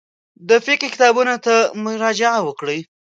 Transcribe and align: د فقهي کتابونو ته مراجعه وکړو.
د 0.49 0.51
فقهي 0.65 0.87
کتابونو 0.93 1.35
ته 1.45 1.55
مراجعه 1.83 2.39
وکړو. 2.43 2.77